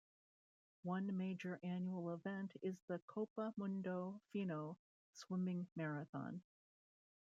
One 0.81 1.15
major 1.15 1.59
annual 1.61 2.11
event 2.11 2.55
is 2.63 2.81
the 2.87 2.97
Copa 3.05 3.53
Mundo 3.55 4.19
Fino 4.33 4.79
swimming 5.13 5.67
marathon. 5.75 6.41